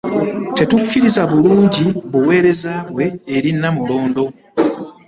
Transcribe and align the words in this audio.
Tujjukira 0.55 1.21
bulungi 1.31 1.85
obuweereza 2.05 2.73
bwe 2.91 3.05
eri 3.35 3.49
Nnamulondo 3.55 4.23